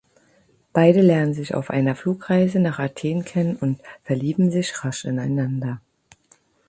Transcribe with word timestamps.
Beide 0.73 1.01
lernen 1.01 1.35
sich 1.35 1.53
auf 1.53 1.69
einer 1.69 1.95
Flugreise 1.95 2.59
nach 2.59 2.79
Athen 2.79 3.23
kennen 3.23 3.55
und 3.55 3.79
verlieben 4.01 4.49
sich 4.49 4.83
rasch 4.83 5.05
ineinander. 5.05 5.79